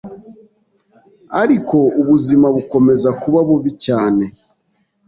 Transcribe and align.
ariko 1.41 1.77
ubuzima 2.01 2.47
bukomeza 2.55 3.09
kuba 3.21 3.39
bubi 3.47 3.71
cyane 3.85 4.25